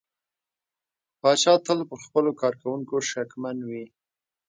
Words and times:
پاچا 1.19 1.53
تل 1.65 1.79
پر 1.89 1.97
خپلو 2.05 2.31
کارکوونکو 2.41 2.95
شکمن 3.11 3.57
وي. 3.69 3.83